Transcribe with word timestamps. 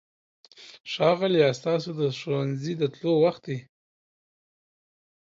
ښاغلیه! 0.91 1.49
ستاسو 1.59 1.89
د 1.99 2.01
ښوونځي 2.19 2.73
د 2.77 2.83
تلو 2.93 3.11
وخت 3.23 3.41
دی. 3.49 3.59